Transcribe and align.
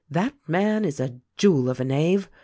"That 0.09 0.33
man 0.47 0.83
is 0.83 0.99
a 0.99 1.19
jewel 1.37 1.69
of 1.69 1.79
a 1.79 1.83
knave. 1.83 2.27